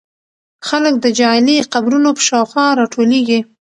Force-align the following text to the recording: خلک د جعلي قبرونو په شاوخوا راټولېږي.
خلک 0.67 0.93
د 1.01 1.05
جعلي 1.19 1.57
قبرونو 1.73 2.09
په 2.17 2.21
شاوخوا 2.27 2.65
راټولېږي. 2.79 3.39